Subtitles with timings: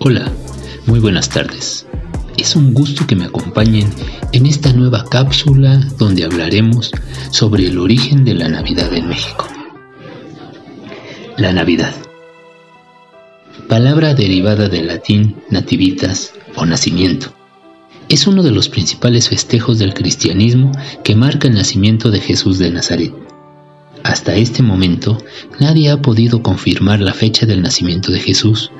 [0.00, 0.30] Hola,
[0.86, 1.84] muy buenas tardes.
[2.36, 3.90] Es un gusto que me acompañen
[4.32, 6.92] en esta nueva cápsula donde hablaremos
[7.32, 9.48] sobre el origen de la Navidad en México.
[11.36, 11.92] La Navidad.
[13.68, 17.34] Palabra derivada del latín nativitas o nacimiento.
[18.08, 20.70] Es uno de los principales festejos del cristianismo
[21.02, 23.12] que marca el nacimiento de Jesús de Nazaret.
[24.04, 25.18] Hasta este momento,
[25.58, 28.70] nadie ha podido confirmar la fecha del nacimiento de Jesús,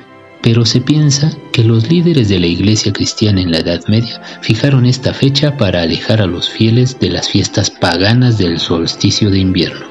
[0.41, 4.85] pero se piensa que los líderes de la Iglesia cristiana en la Edad Media fijaron
[4.85, 9.85] esta fecha para alejar a los fieles de las fiestas paganas del solsticio de invierno.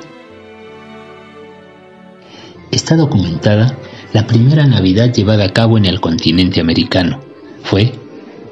[2.70, 3.76] Está documentada
[4.12, 7.20] la primera Navidad llevada a cabo en el continente americano.
[7.62, 7.92] Fue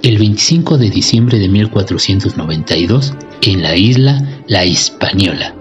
[0.02, 5.54] el 25 de diciembre de 1492 en la isla La Hispaniola,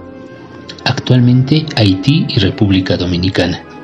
[0.84, 3.75] actualmente Haití y República Dominicana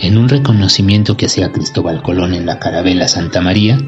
[0.00, 3.78] en un reconocimiento que hacía Cristóbal Colón en la carabela Santa María,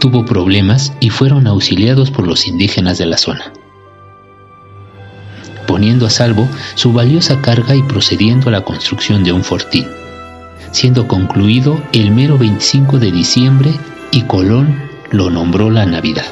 [0.00, 3.52] tuvo problemas y fueron auxiliados por los indígenas de la zona,
[5.66, 9.86] poniendo a salvo su valiosa carga y procediendo a la construcción de un fortín,
[10.72, 13.72] siendo concluido el mero 25 de diciembre
[14.10, 16.26] y Colón lo nombró la Navidad,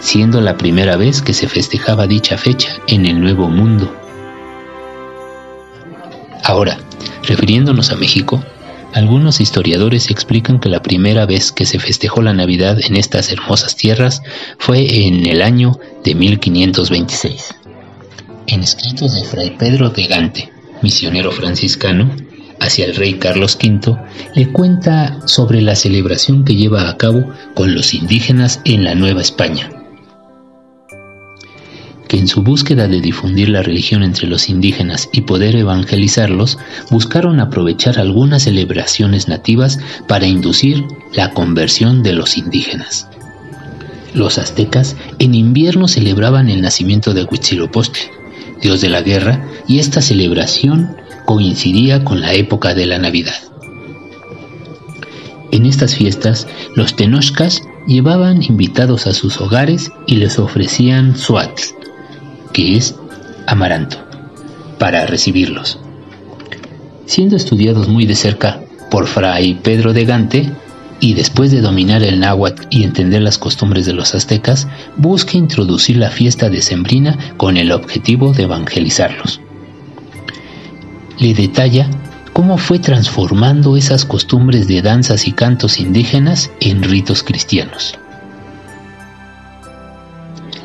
[0.00, 3.94] siendo la primera vez que se festejaba dicha fecha en el Nuevo Mundo.
[6.42, 6.78] Ahora,
[7.26, 8.42] Refiriéndonos a México,
[8.94, 13.76] algunos historiadores explican que la primera vez que se festejó la Navidad en estas hermosas
[13.76, 14.22] tierras
[14.58, 17.54] fue en el año de 1526.
[18.46, 22.10] En escritos de Fray Pedro de Gante, misionero franciscano,
[22.60, 23.98] hacia el rey Carlos V,
[24.34, 29.20] le cuenta sobre la celebración que lleva a cabo con los indígenas en la Nueva
[29.20, 29.75] España
[32.18, 36.58] en su búsqueda de difundir la religión entre los indígenas y poder evangelizarlos,
[36.90, 43.08] buscaron aprovechar algunas celebraciones nativas para inducir la conversión de los indígenas.
[44.14, 48.04] Los aztecas en invierno celebraban el nacimiento de Huitzilopochtli,
[48.62, 50.96] dios de la guerra, y esta celebración
[51.26, 53.34] coincidía con la época de la Navidad.
[55.52, 61.62] En estas fiestas, los tenochcas llevaban invitados a sus hogares y les ofrecían suatl,
[62.56, 62.94] que es
[63.46, 63.98] amaranto,
[64.78, 65.78] para recibirlos.
[67.04, 70.50] Siendo estudiados muy de cerca por Fray Pedro de Gante,
[70.98, 74.66] y después de dominar el náhuatl y entender las costumbres de los aztecas,
[74.96, 79.42] busca introducir la fiesta decembrina con el objetivo de evangelizarlos.
[81.18, 81.90] Le detalla
[82.32, 87.98] cómo fue transformando esas costumbres de danzas y cantos indígenas en ritos cristianos.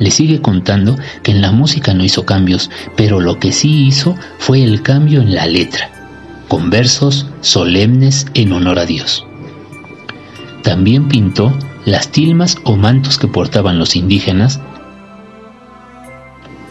[0.02, 4.16] Le sigue contando que en la música no hizo cambios, pero lo que sí hizo
[4.38, 5.92] fue el cambio en la letra,
[6.48, 9.24] con versos solemnes en honor a Dios.
[10.64, 14.58] También pintó las tilmas o mantos que portaban los indígenas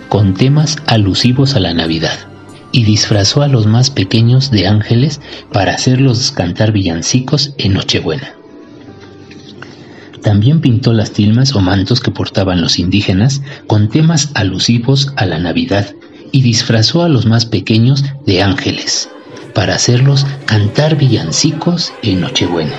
[0.09, 2.19] con temas alusivos a la Navidad
[2.73, 5.21] y disfrazó a los más pequeños de ángeles
[5.53, 8.40] para hacerlos cantar villancicos en Nochebuena.
[10.21, 15.39] También pintó las tilmas o mantos que portaban los indígenas con temas alusivos a la
[15.39, 15.95] Navidad
[16.31, 19.09] y disfrazó a los más pequeños de ángeles
[19.55, 22.75] para hacerlos cantar villancicos en Nochebuena.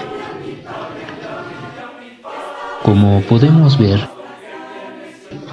[2.82, 4.00] Como podemos ver,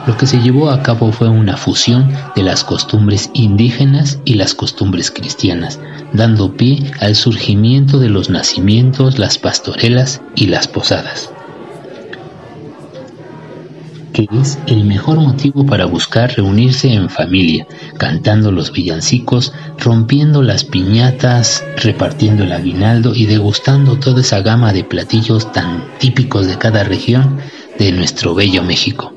[0.08, 4.54] lo que se llevó a cabo fue una fusión de las costumbres indígenas y las
[4.54, 5.80] costumbres cristianas,
[6.14, 11.32] dando pie al surgimiento de los nacimientos, las pastorelas y las posadas
[14.31, 21.63] es el mejor motivo para buscar reunirse en familia, cantando los villancicos, rompiendo las piñatas,
[21.78, 27.38] repartiendo el aguinaldo y degustando toda esa gama de platillos tan típicos de cada región
[27.78, 29.13] de nuestro bello México,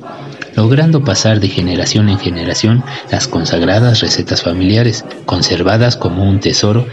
[0.54, 6.86] logrando pasar de generación en generación las consagradas recetas familiares, conservadas como un tesoro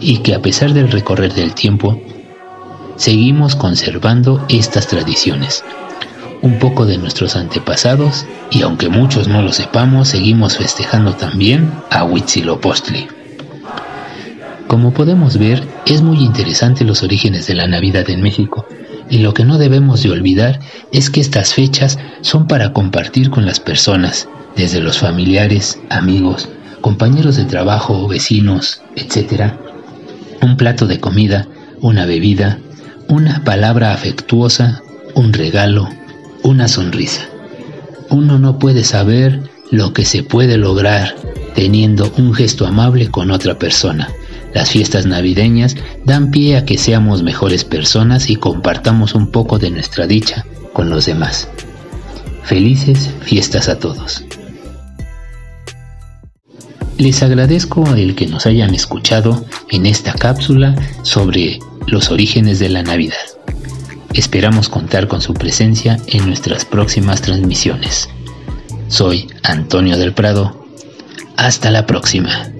[0.00, 2.00] y que a pesar del recorrer del tiempo,
[2.96, 5.64] seguimos conservando estas tradiciones
[6.42, 12.04] un poco de nuestros antepasados y aunque muchos no lo sepamos, seguimos festejando también a
[12.04, 13.08] Huitzilopochtli.
[14.66, 18.66] Como podemos ver, es muy interesante los orígenes de la Navidad en México
[19.10, 20.60] y lo que no debemos de olvidar
[20.92, 26.48] es que estas fechas son para compartir con las personas, desde los familiares, amigos,
[26.80, 29.52] compañeros de trabajo, vecinos, etc.
[30.42, 31.48] Un plato de comida,
[31.80, 32.58] una bebida,
[33.08, 34.82] una palabra afectuosa,
[35.14, 35.88] un regalo,
[36.48, 37.28] una sonrisa.
[38.10, 41.14] Uno no puede saber lo que se puede lograr
[41.54, 44.08] teniendo un gesto amable con otra persona,
[44.54, 49.70] Las fiestas navideñas dan pie a que seamos mejores personas y compartamos un poco de
[49.70, 51.48] nuestra dicha con los demás.
[52.44, 54.24] Felices fiestas a todos.
[56.96, 62.82] Les agradezco el que nos hayan escuchado en esta cápsula sobre los orígenes de la
[62.82, 63.37] Navidad.
[64.14, 68.08] Esperamos contar con su presencia en nuestras próximas transmisiones.
[68.88, 70.66] Soy Antonio del Prado.
[71.36, 72.50] Hasta la próxima.